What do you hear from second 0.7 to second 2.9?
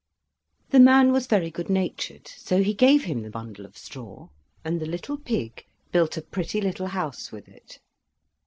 The man was very good natured, so he